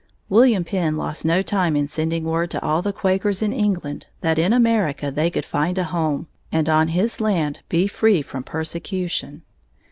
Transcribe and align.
William 0.29 0.63
Penn 0.63 0.97
lost 0.97 1.25
no 1.25 1.43
time 1.43 1.75
in 1.75 1.87
sending 1.87 2.23
word 2.23 2.49
to 2.49 2.63
all 2.65 2.81
the 2.81 2.91
Quakers 2.91 3.43
in 3.43 3.53
England 3.53 4.07
that 4.21 4.39
in 4.39 4.51
America 4.51 5.11
they 5.11 5.29
could 5.29 5.45
find 5.45 5.77
a 5.77 5.83
home 5.83 6.25
and 6.51 6.67
on 6.67 6.87
his 6.87 7.21
land 7.21 7.59
be 7.69 7.85
free 7.85 8.23
from 8.23 8.41
persecution. 8.41 9.43